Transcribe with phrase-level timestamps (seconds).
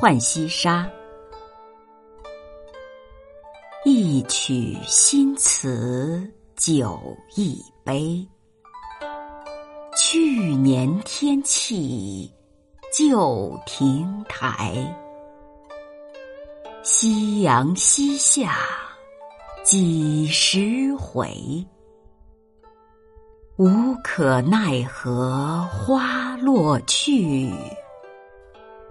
[0.00, 0.90] 浣溪沙，
[3.84, 6.98] 一曲新词酒
[7.36, 8.28] 一杯。
[9.96, 12.28] 去年天气
[12.92, 14.74] 旧亭台，
[16.82, 18.56] 夕阳西下
[19.62, 21.64] 几时回？
[23.62, 27.48] 无可奈何花落去。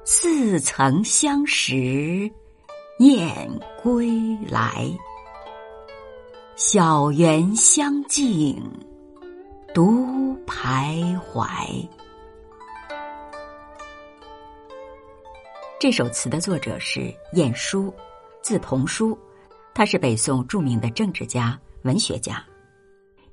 [0.06, 2.32] 似曾相识
[3.00, 3.52] 燕
[3.84, 4.10] 归
[4.50, 4.90] 来，
[6.56, 8.64] 小园香径
[9.74, 11.86] 独徘徊。
[15.82, 17.94] 这首词的作者是晏殊，
[18.42, 19.20] 字同书，
[19.74, 22.42] 他是北宋著名的政治家、文学家。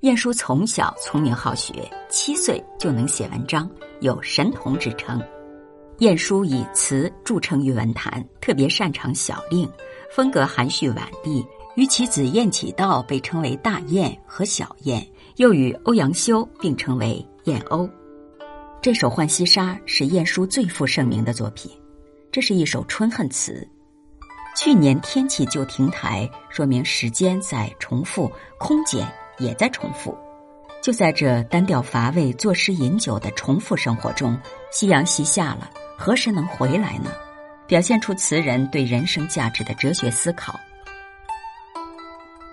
[0.03, 1.73] 晏殊从小聪明好学，
[2.09, 3.69] 七岁就能写文章，
[3.99, 5.21] 有神童之称。
[5.99, 9.69] 晏殊以词著称于文坛，特别擅长小令，
[10.15, 11.45] 风格含蓄婉丽。
[11.75, 15.05] 与其子晏启道被称为大晏和小晏，
[15.37, 17.89] 又与欧阳修并称为晏欧。
[18.81, 21.73] 这首《浣溪沙》是晏殊最负盛名的作品，
[22.31, 23.69] 这是一首春恨词。
[24.57, 29.05] 去年天气就亭台，说明时间在重复，空间
[29.39, 30.17] 也在重复。
[30.81, 34.39] 就在这单调乏味、作诗饮酒的重复生活中，
[34.71, 35.71] 夕阳西下了。
[35.97, 37.11] 何时能回来呢？
[37.67, 40.59] 表现出词人对人生价值的哲学思考。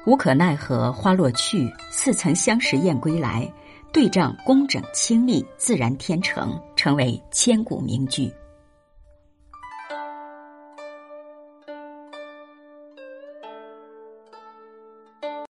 [0.06, 3.52] 无可奈何花落去，似曾相识燕归来。
[3.94, 8.30] 对仗工整清丽，自然天成，成为千古名句。